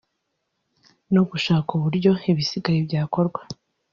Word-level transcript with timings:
no 1.13 1.21
gushaka 1.29 1.69
uburyo 1.77 2.11
ibisigaye 2.31 2.79
byakorwa 2.87 3.41